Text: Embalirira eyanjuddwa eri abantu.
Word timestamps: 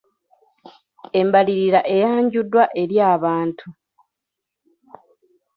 Embalirira 1.19 1.79
eyanjuddwa 1.95 2.63
eri 2.81 2.97
abantu. 3.13 3.67